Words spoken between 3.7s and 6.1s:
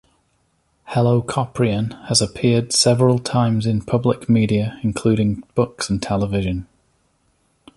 public media, including books and